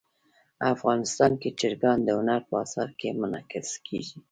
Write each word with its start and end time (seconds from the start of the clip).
افغانستان 0.73 1.31
کې 1.41 1.49
چرګان 1.59 1.97
د 2.03 2.09
هنر 2.19 2.41
په 2.49 2.55
اثار 2.63 2.89
کې 2.99 3.17
منعکس 3.21 3.69
کېږي. 3.85 4.17